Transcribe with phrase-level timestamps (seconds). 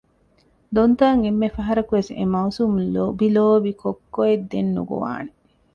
[0.75, 5.31] ދޮންތައަށް އެންމެ ފަހަރަކުވެސް އެ މައުސޫމު ލޮބިލޯބި ކޮއްކޮއެއް ދެން ނުގޮވާނެ